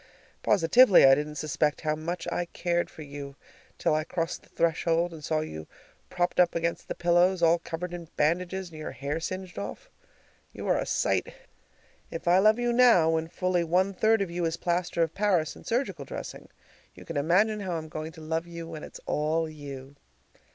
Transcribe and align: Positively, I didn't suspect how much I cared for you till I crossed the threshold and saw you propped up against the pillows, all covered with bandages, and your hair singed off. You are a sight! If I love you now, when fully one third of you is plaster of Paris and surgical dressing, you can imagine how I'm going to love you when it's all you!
Positively, 0.41 1.05
I 1.05 1.13
didn't 1.13 1.35
suspect 1.35 1.81
how 1.81 1.93
much 1.95 2.27
I 2.31 2.45
cared 2.45 2.89
for 2.89 3.03
you 3.03 3.35
till 3.77 3.93
I 3.93 4.03
crossed 4.03 4.41
the 4.41 4.49
threshold 4.49 5.13
and 5.13 5.23
saw 5.23 5.41
you 5.41 5.67
propped 6.09 6.39
up 6.39 6.55
against 6.55 6.87
the 6.87 6.95
pillows, 6.95 7.43
all 7.43 7.59
covered 7.59 7.91
with 7.91 8.15
bandages, 8.17 8.69
and 8.71 8.79
your 8.79 8.93
hair 8.93 9.19
singed 9.19 9.59
off. 9.59 9.91
You 10.53 10.65
are 10.69 10.79
a 10.79 10.87
sight! 10.87 11.31
If 12.09 12.27
I 12.27 12.39
love 12.39 12.57
you 12.57 12.73
now, 12.73 13.11
when 13.11 13.27
fully 13.27 13.63
one 13.63 13.93
third 13.93 14.23
of 14.23 14.31
you 14.31 14.43
is 14.45 14.57
plaster 14.57 15.03
of 15.03 15.13
Paris 15.13 15.55
and 15.55 15.67
surgical 15.67 16.03
dressing, 16.03 16.49
you 16.95 17.05
can 17.05 17.15
imagine 17.15 17.59
how 17.59 17.73
I'm 17.73 17.87
going 17.87 18.11
to 18.13 18.21
love 18.21 18.47
you 18.47 18.67
when 18.67 18.81
it's 18.83 19.01
all 19.05 19.47
you! 19.47 19.97